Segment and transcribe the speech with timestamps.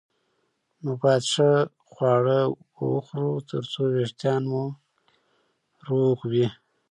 [0.83, 1.49] نو باید ښه
[1.91, 2.39] خواړه
[2.93, 4.63] وخورو ترڅو وېښتان مو
[5.87, 6.47] روغ وي